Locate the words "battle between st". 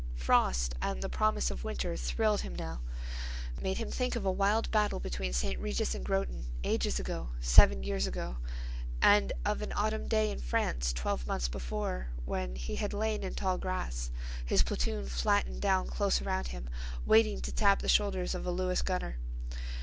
4.71-5.59